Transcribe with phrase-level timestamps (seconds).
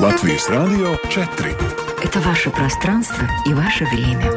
[0.00, 1.56] Латвийс радио 4.
[2.04, 4.30] Это ваше пространство и ваше время.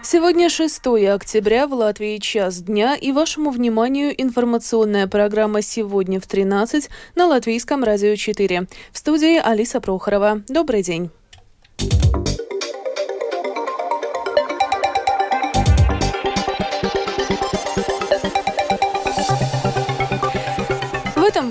[0.00, 6.88] Сегодня 6 октября в Латвии час дня и вашему вниманию информационная программа «Сегодня в 13»
[7.16, 8.68] на Латвийском радио 4.
[8.92, 10.42] В студии Алиса Прохорова.
[10.48, 11.10] Добрый день.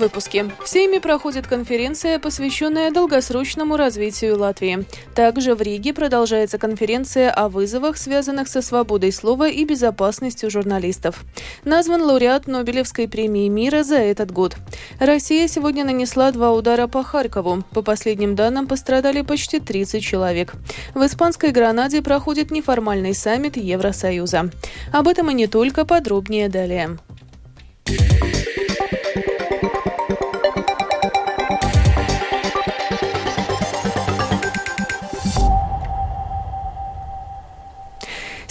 [0.02, 4.84] Выпуске в Сейме проходит конференция, посвященная долгосрочному развитию Латвии.
[5.14, 11.22] Также в Риге продолжается конференция о вызовах, связанных со свободой слова и безопасностью журналистов.
[11.64, 14.56] Назван лауреат Нобелевской премии мира за этот год.
[14.98, 17.62] Россия сегодня нанесла два удара по Харькову.
[17.70, 20.54] По последним данным пострадали почти 30 человек.
[20.94, 24.50] В испанской Гранаде проходит неформальный саммит Евросоюза.
[24.92, 26.98] Об этом и не только, подробнее далее.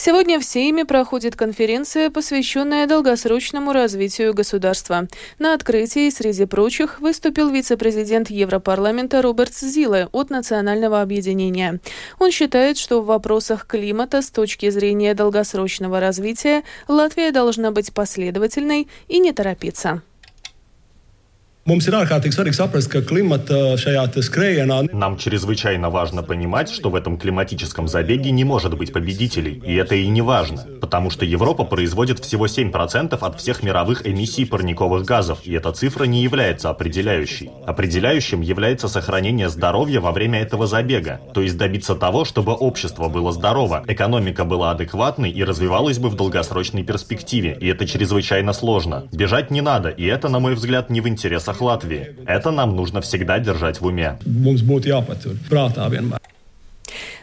[0.04, 5.08] Сегодня в Сейме проходит конференция, посвященная долгосрочному развитию государства.
[5.38, 11.80] На открытии, среди прочих, выступил вице-президент Европарламента Роберт Зиле от Национального объединения.
[12.18, 18.88] Он считает, что в вопросах климата с точки зрения долгосрочного развития Латвия должна быть последовательной
[19.08, 20.02] и не торопиться.
[24.92, 29.94] Нам чрезвычайно важно понимать, что в этом климатическом забеге не может быть победителей, и это
[29.94, 35.42] и не важно, потому что Европа производит всего 7% от всех мировых эмиссий парниковых газов,
[35.44, 37.52] и эта цифра не является определяющей.
[37.68, 43.32] Определяющим является сохранение здоровья во время этого забега, то есть добиться того, чтобы общество было
[43.32, 49.08] здорово, экономика была адекватной и развивалась бы в долгосрочной перспективе, и это чрезвычайно сложно.
[49.12, 52.16] Бежать не надо, и это, на мой взгляд, не в интересах интересах Латвии.
[52.26, 54.18] Это нам нужно всегда держать в уме.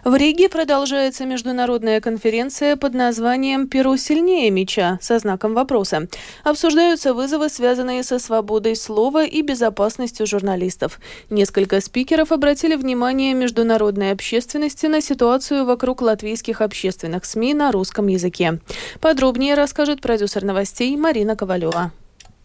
[0.05, 6.09] В Риге продолжается международная конференция под названием «Перу сильнее меча» со знаком вопроса.
[6.45, 11.01] Обсуждаются вызовы, связанные со свободой слова и безопасностью журналистов.
[11.31, 18.61] Несколько спикеров обратили внимание международной общественности на ситуацию вокруг латвийских общественных СМИ на русском языке.
[19.01, 21.91] Подробнее расскажет продюсер новостей Марина Ковалева.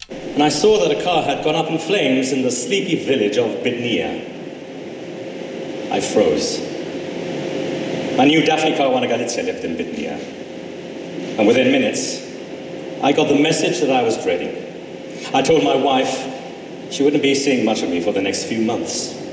[0.08, 3.36] And I saw that a car had gone up in flames in the sleepy village
[3.36, 4.32] of Bidnia.
[5.90, 6.60] I froze.
[8.18, 10.18] I knew Daphne Caruana Galizia lived in Bidnia.
[11.38, 12.22] And within minutes,
[13.02, 14.54] I got the message that I was dreading.
[15.34, 18.60] I told my wife she wouldn't be seeing much of me for the next few
[18.60, 19.23] months.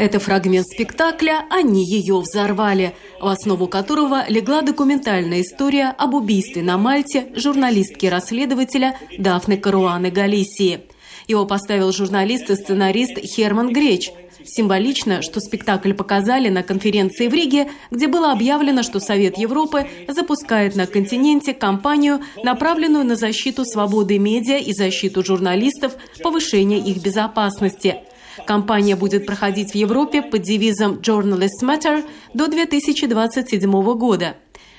[0.00, 6.78] Это фрагмент спектакля «Они ее взорвали», в основу которого легла документальная история об убийстве на
[6.78, 10.84] Мальте журналистки-расследователя Дафны Каруаны Галисии.
[11.28, 14.10] Его поставил журналист и сценарист Херман Греч.
[14.42, 20.76] Символично, что спектакль показали на конференции в Риге, где было объявлено, что Совет Европы запускает
[20.76, 27.96] на континенте кампанию, направленную на защиту свободы медиа и защиту журналистов, повышение их безопасности–
[28.46, 32.04] Кампания будет проходить в Европе под девизом «Journalists Matter»
[32.34, 34.36] до 2027 года.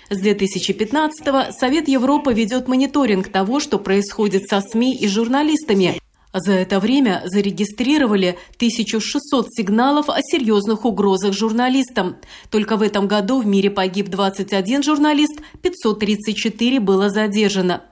[0.10, 6.02] С 2015 Совет Европы ведет мониторинг того, что происходит со СМИ и журналистами.
[6.34, 12.18] За это время зарегистрировали 1600 сигналов о серьезных угрозах журналистам.
[12.50, 17.84] Только в этом году в мире погиб 21 журналист, 534 было задержано.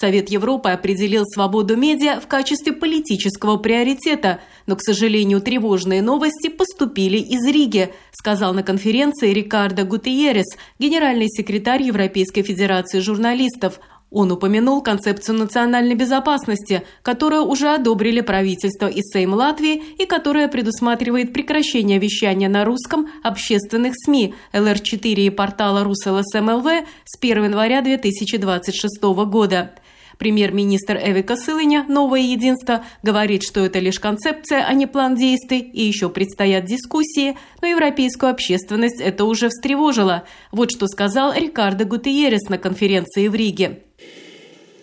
[0.00, 7.18] Совет Европы определил свободу медиа в качестве политического приоритета, но, к сожалению, тревожные новости поступили
[7.18, 13.78] из Риги, сказал на конференции Рикардо Гутиерес, генеральный секретарь Европейской Федерации журналистов.
[14.10, 21.34] Он упомянул концепцию национальной безопасности, которую уже одобрили правительство и Сейм Латвии и которая предусматривает
[21.34, 26.66] прекращение вещания на русском общественных СМИ ЛР4 и портала РусЛСМЛВ
[27.04, 29.74] с 1 января 2026 года.
[30.20, 35.82] Премьер-министр Эвика Сылыня «Новое единство» говорит, что это лишь концепция, а не план действий, и
[35.82, 40.24] еще предстоят дискуссии, но европейскую общественность это уже встревожило.
[40.52, 43.78] Вот что сказал Рикардо Гутиерес на конференции в Риге.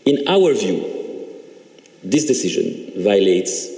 [0.05, 0.83] In our view,
[2.03, 3.69] this decision violates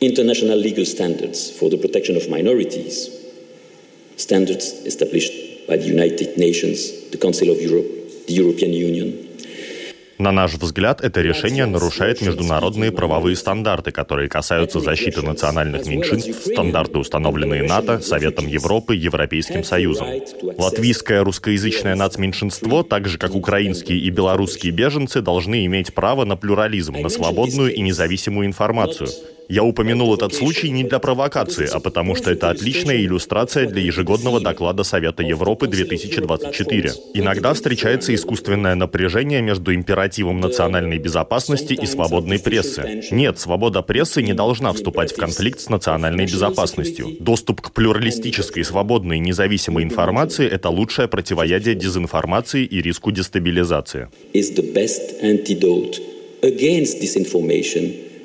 [0.00, 3.10] international legal standards for the protection of minorities,
[4.16, 5.32] standards established
[5.66, 7.88] by the United Nations, the Council of Europe,
[8.28, 9.23] the European Union,
[10.18, 16.98] На наш взгляд, это решение нарушает международные правовые стандарты, которые касаются защиты национальных меньшинств, стандарты,
[16.98, 20.08] установленные НАТО, Советом Европы, Европейским Союзом.
[20.56, 26.94] Латвийское русскоязычное нацменьшинство, так же как украинские и белорусские беженцы, должны иметь право на плюрализм,
[26.94, 29.08] на свободную и независимую информацию.
[29.48, 34.40] Я упомянул этот случай не для провокации, а потому что это отличная иллюстрация для ежегодного
[34.40, 36.92] доклада Совета Европы 2024.
[37.14, 43.02] Иногда встречается искусственное напряжение между императивом национальной безопасности и свободной прессы.
[43.10, 47.08] Нет, свобода прессы не должна вступать в конфликт с национальной безопасностью.
[47.20, 54.08] Доступ к плюралистической, свободной, независимой информации– это лучшее противоядие дезинформации и риску дестабилизации.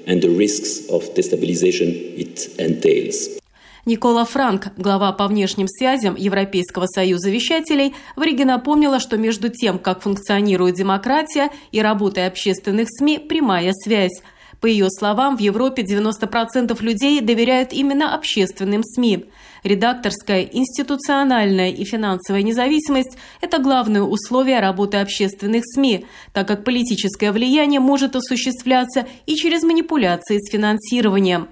[0.09, 3.39] And the risks of destabilization it entails.
[3.85, 9.79] Никола Франк, глава по внешним связям Европейского союза вещателей, в Риге напомнила, что между тем,
[9.79, 14.21] как функционирует демократия и работой общественных СМИ, прямая связь.
[14.61, 19.25] По ее словам, в Европе 90% людей доверяют именно общественным СМИ.
[19.63, 27.79] Редакторская, институциональная и финансовая независимость– это главные условия работы общественных СМИ, так как политическое влияние
[27.79, 31.47] может осуществляться и через манипуляции с финансированием.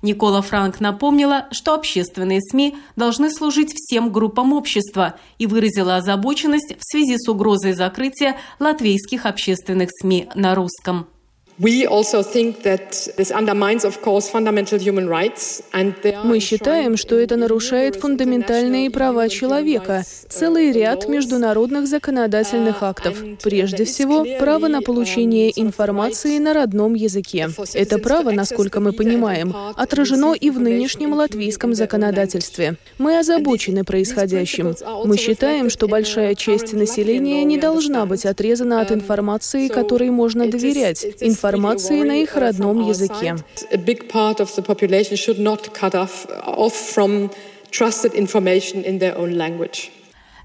[0.00, 6.82] Никола Франк напомнила, что общественные СМИ должны служить всем группам общества и выразила озабоченность в
[6.82, 11.06] связи с угрозой закрытия латвийских общественных СМИ на русском.
[16.24, 23.22] Мы считаем, что это нарушает фундаментальные права человека, целый ряд международных законодательных uh, актов.
[23.42, 27.48] Прежде всего, право на получение информации на родном языке.
[27.72, 32.76] Это право, насколько мы понимаем, отражено и в нынешнем латвийском законодательстве.
[32.98, 34.74] Мы озабочены происходящим.
[35.06, 40.46] Мы считаем, что большая часть населения не должна быть отрезана от um, информации, которой можно
[40.48, 41.06] доверять
[41.46, 43.36] информации на их родном языке.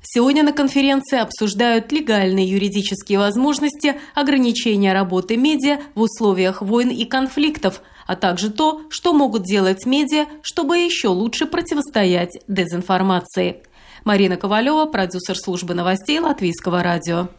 [0.03, 7.81] Сегодня на конференции обсуждают легальные юридические возможности ограничения работы медиа в условиях войн и конфликтов,
[8.07, 13.63] а также то, что могут делать медиа, чтобы еще лучше противостоять дезинформации.
[14.03, 17.29] Марина Ковалева, продюсер службы новостей Латвийского радио.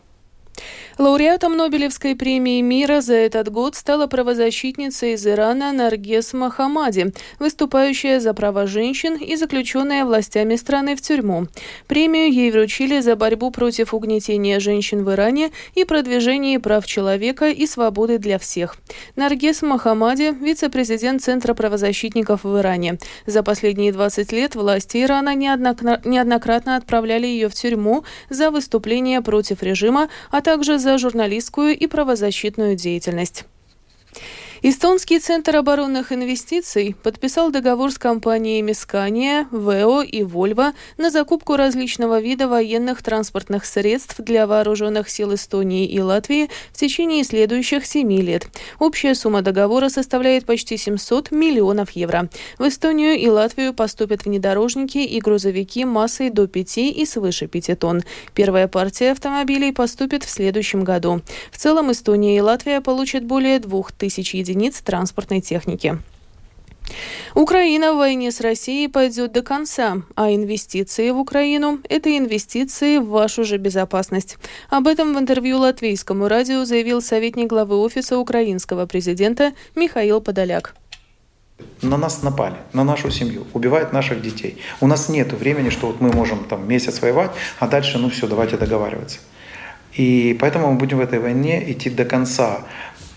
[0.99, 8.35] Лауреатом Нобелевской премии мира за этот год стала правозащитница из Ирана Наргес Махамади, выступающая за
[8.35, 11.47] права женщин и заключенная властями страны в тюрьму.
[11.89, 17.67] Премию ей вручили за борьбу против угнетения женщин в Иране и продвижение прав человека и
[17.67, 18.77] свободы для всех.
[19.17, 22.99] Наргес Махамади– вице-президент Центра правозащитников в Иране.
[23.25, 30.11] За последние 20 лет власти Ирана неоднократно отправляли ее в тюрьму за выступление против режима,
[30.31, 33.47] а также за журналистскую и правозащитную деятельность.
[34.65, 42.21] Эстонский центр оборонных инвестиций подписал договор с компаниями Scania, ВЭО и Volvo на закупку различного
[42.21, 48.47] вида военных транспортных средств для вооруженных сил Эстонии и Латвии в течение следующих семи лет.
[48.79, 52.29] Общая сумма договора составляет почти 700 миллионов евро.
[52.57, 58.05] В Эстонию и Латвию поступят внедорожники и грузовики массой до 5 и свыше 5 тонн.
[58.33, 61.21] Первая партия автомобилей поступит в следующем году.
[61.51, 65.99] В целом Эстония и Латвия получат более 2000 единиц единиц транспортной техники.
[67.35, 73.09] Украина в войне с Россией пойдет до конца, а инвестиции в Украину– это инвестиции в
[73.09, 74.37] вашу же безопасность.
[74.69, 80.75] Об этом в интервью латвийскому радио заявил советник главы офиса украинского президента Михаил Подоляк.
[81.81, 84.59] На нас напали, на нашу семью, убивают наших детей.
[84.81, 88.27] У нас нет времени, что вот мы можем там месяц воевать, а дальше, ну все,
[88.27, 89.19] давайте договариваться.
[89.95, 92.63] И поэтому мы будем в этой войне идти до конца.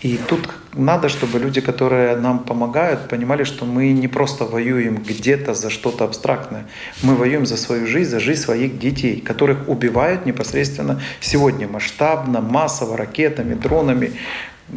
[0.06, 5.52] И тут надо, чтобы люди, которые нам помогают, понимали, что мы не просто воюем где-то
[5.52, 6.66] за что-то абстрактное.
[7.02, 12.96] Мы воюем за свою жизнь, за жизнь своих детей, которых убивают непосредственно сегодня масштабно, массово,
[12.96, 14.12] ракетами, дронами,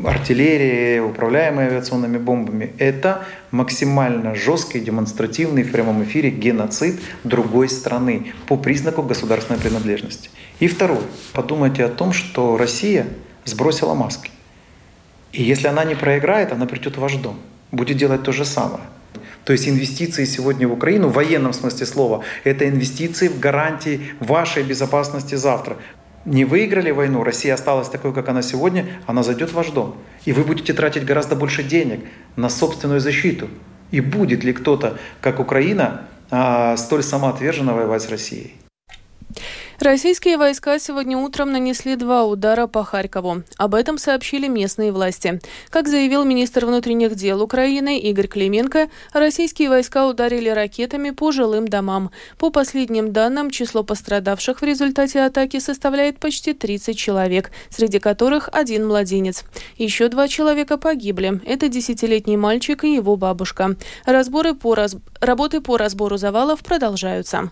[0.04, 2.74] артиллерией, управляемой авиационными бомбами.
[2.80, 10.32] Это максимально жесткий, демонстративный в прямом эфире геноцид другой страны по признаку государственной принадлежности.
[10.60, 11.04] И второе.
[11.34, 13.06] Подумайте о том, что Россия
[13.46, 14.32] сбросила маски.
[15.32, 17.40] И если она не проиграет, она придет в ваш дом,
[17.72, 18.84] будет делать то же самое.
[19.46, 24.64] То есть инвестиции сегодня в Украину, в военном смысле слова, это инвестиции в гарантии вашей
[24.64, 25.78] безопасности завтра.
[26.26, 29.96] Не выиграли войну, Россия осталась такой, как она сегодня, она зайдет в ваш дом.
[30.26, 32.02] И вы будете тратить гораздо больше денег
[32.36, 33.48] на собственную защиту.
[33.92, 38.54] И будет ли кто-то, как Украина, а, столь самоотверженно воевать с Россией?
[39.82, 43.44] Российские войска сегодня утром нанесли два удара по Харькову.
[43.56, 45.40] Об этом сообщили местные власти.
[45.70, 52.12] Как заявил министр внутренних дел Украины Игорь Клименко, российские войска ударили ракетами по жилым домам.
[52.38, 58.86] По последним данным, число пострадавших в результате атаки составляет почти 30 человек, среди которых один
[58.86, 59.46] младенец.
[59.78, 61.40] Еще два человека погибли.
[61.46, 63.78] Это десятилетний мальчик и его бабушка.
[64.06, 64.98] Разборы по раз...
[65.22, 67.52] Работы по разбору завалов продолжаются.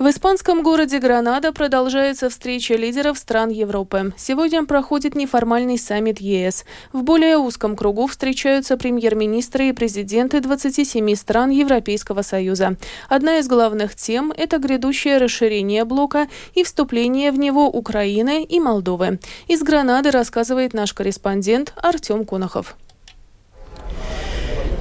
[0.00, 4.14] В испанском городе Гранада продолжается встреча лидеров стран Европы.
[4.16, 6.64] Сегодня проходит неформальный саммит ЕС.
[6.94, 12.78] В более узком кругу встречаются премьер-министры и президенты 27 стран Европейского Союза.
[13.10, 19.18] Одна из главных тем– это грядущее расширение блока и вступление в него Украины и Молдовы.
[19.48, 22.74] Из Гранады рассказывает наш корреспондент Артем Конохов.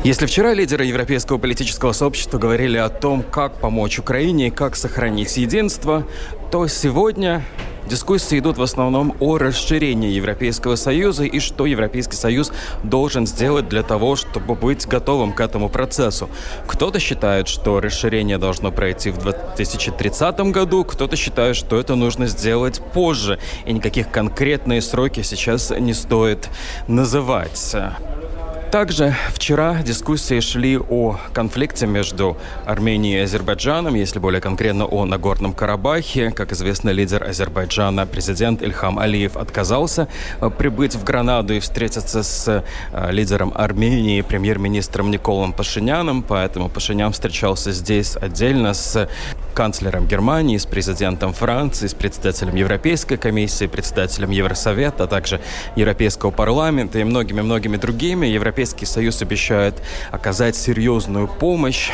[0.02, 6.08] Если вчера лидеры европейского политического сообщества говорили о том, как помочь Украине как сохранить единство,
[6.52, 7.44] то сегодня
[7.90, 13.84] дискуссии идут в основном о расширении Европейского Союза и что Европейский Союз должен сделать для
[13.84, 16.30] того, чтобы быть готовым к этому процессу.
[16.66, 22.82] Кто-то считает, что расширение должно пройти в 2030 году, кто-то считает, что это нужно сделать
[22.94, 26.48] позже, и никаких конкретные сроки сейчас не стоит
[26.88, 27.76] называть.
[28.72, 35.54] Также вчера дискуссии шли о конфликте между Арменией и Азербайджаном, если более конкретно о Нагорном
[35.54, 36.30] Карабахе.
[36.30, 40.08] Как известно, лидер Азербайджана, президент Ильхам Алиев, отказался
[40.40, 47.12] э, прибыть в Гранаду и встретиться с э, лидером Армении, премьер-министром Николом Пашиняном, поэтому Пашинян
[47.12, 49.10] встречался здесь отдельно с
[49.54, 55.42] канцлером Германии, с президентом Франции, с председателем Европейской комиссии, председателем Евросовета, а также
[55.76, 58.28] Европейского парламента и многими-многими другими.
[58.28, 59.76] Европейский Союз обещает
[60.12, 61.92] оказать серьезную помощь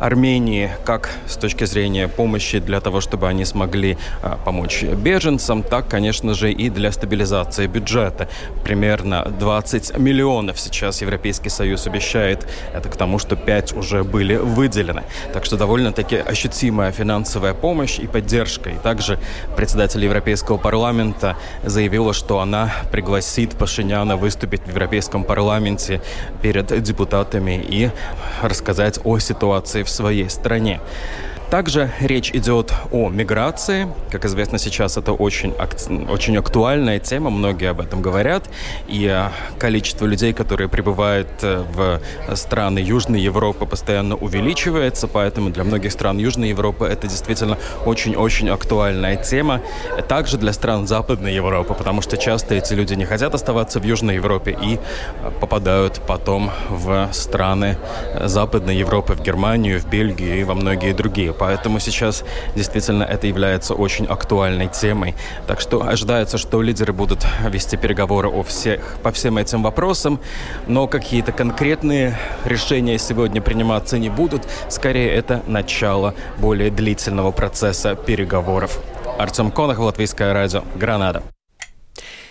[0.00, 5.88] Армении, как с точки зрения помощи для того, чтобы они смогли а, помочь беженцам, так,
[5.88, 8.28] конечно же, и для стабилизации бюджета.
[8.64, 12.46] Примерно 20 миллионов сейчас Европейский Союз обещает.
[12.74, 15.02] Это к тому, что 5 уже были выделены.
[15.32, 18.70] Так что довольно-таки ощутимая финансовая помощь и поддержка.
[18.70, 19.18] И также
[19.56, 26.00] председатель Европейского парламента заявила, что она пригласит Пашиняна выступить в Европейском парламенте
[26.42, 27.90] перед депутатами и
[28.42, 30.80] рассказать о ситуации в своей стране.
[31.50, 33.86] Также речь идет о миграции.
[34.10, 35.52] Как известно, сейчас это очень,
[36.08, 38.50] очень актуальная тема, многие об этом говорят.
[38.88, 42.00] И э, количество людей, которые прибывают э, в
[42.34, 49.14] страны Южной Европы, постоянно увеличивается, поэтому для многих стран Южной Европы это действительно очень-очень актуальная
[49.16, 49.60] тема.
[50.08, 54.16] Также для стран Западной Европы, потому что часто эти люди не хотят оставаться в Южной
[54.16, 57.76] Европе и э, попадают потом в страны
[58.20, 61.35] Западной Европы, в Германию, в Бельгию и во многие другие.
[61.38, 62.24] Поэтому сейчас
[62.54, 65.14] действительно это является очень актуальной темой.
[65.46, 70.20] Так что ожидается, что лидеры будут вести переговоры о всех, по всем этим вопросам,
[70.66, 74.42] но какие-то конкретные решения сегодня приниматься не будут.
[74.68, 78.78] Скорее, это начало более длительного процесса переговоров.
[79.18, 81.22] Артем Конах, Латвийское радио, Гранада.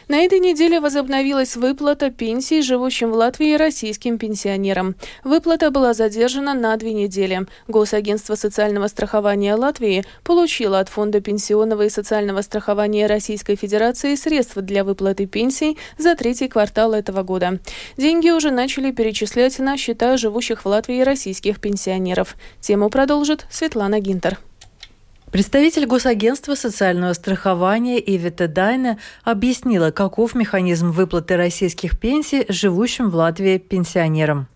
[0.08, 4.96] На этой неделе возобновилась выплата пенсий живущим в Латвии российским пенсионерам.
[5.24, 7.48] Выплата была задержана на две недели.
[7.68, 14.84] Госагентство социального страхования Латвии получило от Фонда пенсионного и социального страхования Российской Федерации средства для
[14.84, 17.60] выплаты пенсий за третий квартал этого года.
[17.98, 22.36] Деньги уже начали перечислять на счета живущих в Латвии российских пенсионеров.
[22.62, 24.38] Тему продолжит Светлана Гинтер.
[25.32, 33.58] Представитель Госагентства социального страхования Ивита Дайна объяснила, каков механизм выплаты российских пенсий живущим в Латвии
[33.58, 34.48] пенсионерам.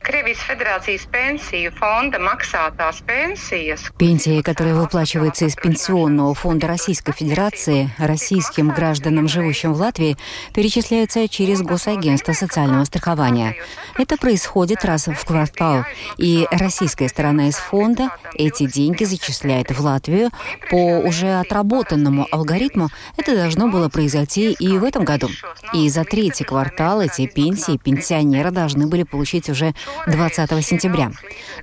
[3.98, 10.18] Пенсии, которые выплачиваются из Пенсионного фонда Российской Федерации российским гражданам, живущим в Латвии,
[10.54, 13.56] перечисляются через Госагентство социального страхования.
[13.98, 15.86] Это происходит раз в квартал,
[16.18, 20.30] и российская сторона из фонда эти деньги зачисляет в Латвию
[20.70, 25.30] по уже отработанному алгоритму это должно было произойти и в этом году.
[25.74, 29.74] И за третий квартал эти пенсии пенсионеры должны были получить уже
[30.08, 30.19] 20
[30.62, 31.12] сентября.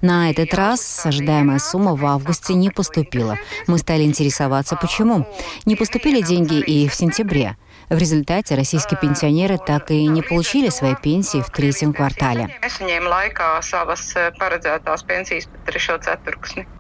[0.03, 3.37] На этот раз ожидаемая сумма в августе не поступила.
[3.67, 5.27] Мы стали интересоваться, почему.
[5.67, 7.57] Не поступили деньги и в сентябре.
[7.89, 12.49] В результате российские пенсионеры так и не получили свои пенсии в третьем квартале.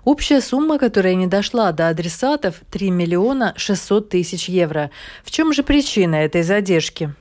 [0.04, 4.90] Общая сумма, которая не дошла до адресатов, 3 миллиона 600 тысяч евро.
[5.25, 7.14] В чем же причина этой задержки?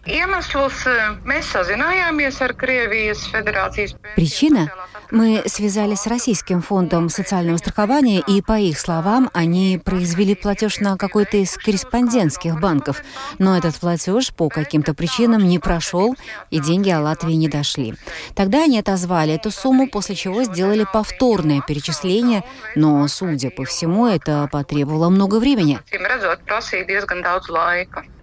[4.16, 4.72] Причина
[5.12, 10.98] мы связались с Российским фондом социального страхования, и, по их словам, они произвели платеж на
[10.98, 13.04] какой-то из корреспондентских банков.
[13.38, 16.16] Но этот платеж по каким-то причинам не прошел,
[16.52, 17.96] и деньги о Латвии не дошли.
[18.36, 22.44] Тогда они отозвали эту сумму, после чего сделали повторное перечисление,
[22.76, 25.80] но, судя по всему, это потребовало много времени.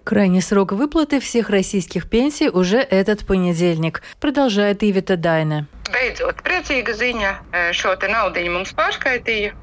[0.03, 5.67] Крайний срок выплаты всех российских пенсий уже этот понедельник, продолжает Ивита Дайна.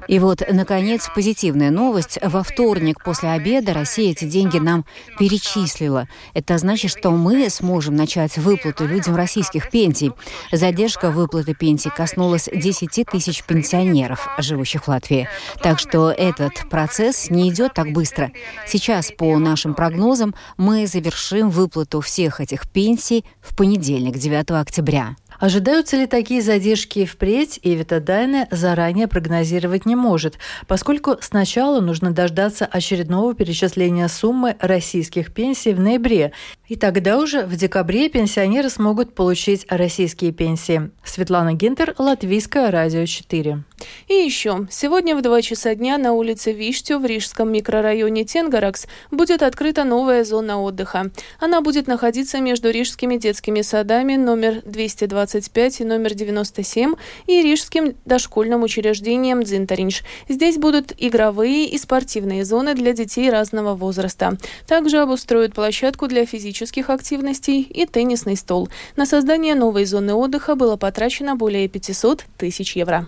[0.07, 2.19] И вот, наконец, позитивная новость.
[2.21, 4.85] Во вторник после обеда Россия эти деньги нам
[5.17, 6.07] перечислила.
[6.33, 10.11] Это значит, что мы сможем начать выплату людям российских пенсий.
[10.51, 15.27] Задержка выплаты пенсий коснулась 10 тысяч пенсионеров, живущих в Латвии.
[15.61, 18.31] Так что этот процесс не идет так быстро.
[18.67, 25.15] Сейчас, по нашим прогнозам, мы завершим выплату всех этих пенсий в понедельник, 9 октября.
[25.41, 32.67] Ожидаются ли такие задержки впредь, Эвита Дайне заранее прогнозировать не может, поскольку сначала нужно дождаться
[32.67, 36.31] очередного перечисления суммы российских пенсий в ноябре,
[36.67, 40.91] и тогда уже в декабре пенсионеры смогут получить российские пенсии.
[41.03, 43.63] Светлана Гинтер, Латвийское радио 4.
[44.07, 44.67] И еще.
[44.69, 50.23] Сегодня в 2 часа дня на улице Виштю в Рижском микрорайоне Тенгаракс будет открыта новая
[50.23, 51.11] зона отдыха.
[51.39, 56.95] Она будет находиться между рижскими детскими садами номер 220 25 и номер 97
[57.27, 60.03] и Рижским дошкольным учреждением «Дзинтаринш».
[60.29, 64.37] Здесь будут игровые и спортивные зоны для детей разного возраста.
[64.67, 68.69] Также обустроят площадку для физических активностей и теннисный стол.
[68.95, 73.07] На создание новой зоны отдыха было потрачено более 500 тысяч евро.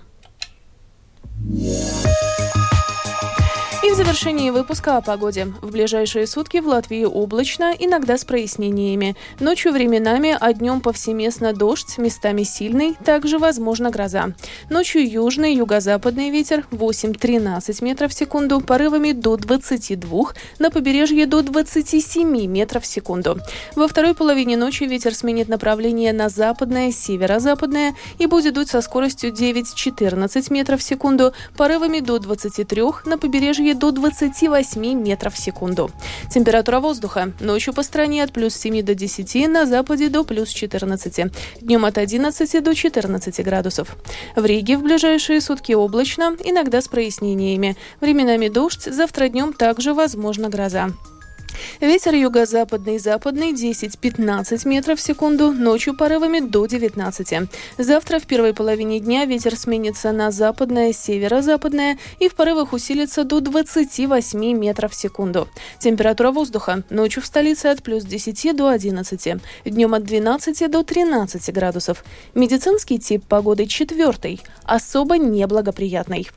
[1.45, 2.02] Yeah.
[4.03, 5.53] Завершении выпуска о погоде.
[5.61, 9.15] В ближайшие сутки в Латвии облачно, иногда с прояснениями.
[9.39, 14.33] Ночью временами, а днем повсеместно дождь, местами сильный, также возможна гроза.
[14.69, 22.45] Ночью южный, юго-западный ветер 8-13 метров в секунду, порывами до 22, на побережье до 27
[22.45, 23.39] метров в секунду.
[23.77, 29.31] Во второй половине ночи ветер сменит направление на западное, северо-западное и будет дуть со скоростью
[29.31, 35.91] 9-14 метров в секунду, порывами до 23, на побережье до 28 метров в секунду.
[36.29, 37.31] Температура воздуха.
[37.39, 41.31] Ночью по стране от плюс 7 до 10, на западе до плюс 14.
[41.61, 43.95] Днем от 11 до 14 градусов.
[44.35, 47.77] В Риге в ближайшие сутки облачно, иногда с прояснениями.
[48.01, 50.89] Временами дождь, завтра днем также возможна гроза.
[51.79, 57.49] Ветер юго-западный, западный 10-15 метров в секунду, ночью порывами до 19.
[57.77, 63.39] Завтра в первой половине дня ветер сменится на западное, северо-западное и в порывах усилится до
[63.39, 65.47] 28 метров в секунду.
[65.79, 71.53] Температура воздуха ночью в столице от плюс 10 до 11, днем от 12 до 13
[71.53, 72.03] градусов.
[72.33, 76.29] Медицинский тип погоды четвертый, особо неблагоприятный.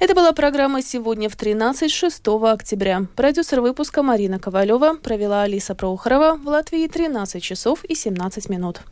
[0.00, 3.06] Это была программа «Сегодня в 13 6 октября».
[3.14, 4.51] Продюсер выпуска Марина Ковалева
[4.98, 8.82] провела Алиса Проухорова в Латвии 13 часов и 17 минут.